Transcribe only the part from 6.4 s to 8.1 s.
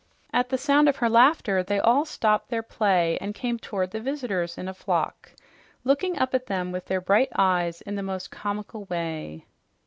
them with their bright eyes in a